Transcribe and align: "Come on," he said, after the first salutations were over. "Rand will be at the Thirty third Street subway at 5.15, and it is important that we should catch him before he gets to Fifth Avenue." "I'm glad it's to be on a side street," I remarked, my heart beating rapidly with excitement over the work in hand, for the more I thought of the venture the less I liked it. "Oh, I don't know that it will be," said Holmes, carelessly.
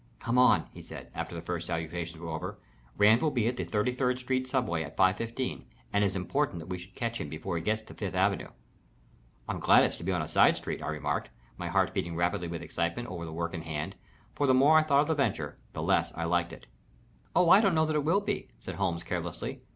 "Come 0.17 0.39
on," 0.39 0.67
he 0.73 0.81
said, 0.81 1.11
after 1.13 1.35
the 1.35 1.43
first 1.43 1.67
salutations 1.67 2.17
were 2.19 2.29
over. 2.31 2.57
"Rand 2.97 3.21
will 3.21 3.29
be 3.29 3.45
at 3.47 3.55
the 3.55 3.63
Thirty 3.63 3.93
third 3.93 4.17
Street 4.17 4.47
subway 4.47 4.81
at 4.81 4.97
5.15, 4.97 5.65
and 5.93 6.03
it 6.03 6.07
is 6.07 6.15
important 6.15 6.57
that 6.57 6.69
we 6.69 6.79
should 6.79 6.95
catch 6.95 7.21
him 7.21 7.29
before 7.29 7.55
he 7.55 7.61
gets 7.61 7.83
to 7.83 7.93
Fifth 7.93 8.15
Avenue." 8.15 8.47
"I'm 9.47 9.59
glad 9.59 9.83
it's 9.83 9.97
to 9.97 10.03
be 10.03 10.11
on 10.11 10.23
a 10.23 10.27
side 10.27 10.57
street," 10.57 10.81
I 10.81 10.87
remarked, 10.87 11.29
my 11.55 11.67
heart 11.67 11.93
beating 11.93 12.15
rapidly 12.15 12.47
with 12.47 12.63
excitement 12.63 13.09
over 13.09 13.25
the 13.25 13.31
work 13.31 13.53
in 13.53 13.61
hand, 13.61 13.95
for 14.33 14.47
the 14.47 14.55
more 14.55 14.75
I 14.79 14.81
thought 14.81 15.01
of 15.01 15.07
the 15.07 15.13
venture 15.13 15.59
the 15.73 15.83
less 15.83 16.11
I 16.15 16.23
liked 16.23 16.51
it. 16.51 16.65
"Oh, 17.35 17.51
I 17.51 17.61
don't 17.61 17.75
know 17.75 17.85
that 17.85 17.95
it 17.95 18.03
will 18.03 18.21
be," 18.21 18.47
said 18.59 18.77
Holmes, 18.77 19.03
carelessly. 19.03 19.61